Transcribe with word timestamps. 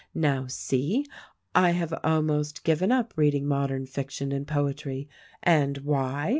Now 0.15 0.47
see! 0.47 1.05
I 1.53 1.73
have 1.73 1.93
almost 2.03 2.63
given 2.63 2.91
up 2.91 3.13
reading 3.17 3.45
modern 3.45 3.85
fiction 3.85 4.31
and 4.31 4.47
poetry. 4.47 5.07
And 5.43 5.77
why? 5.77 6.29